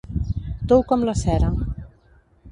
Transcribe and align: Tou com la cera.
Tou 0.71 0.81
com 0.91 1.05
la 1.09 1.15
cera. 1.19 1.51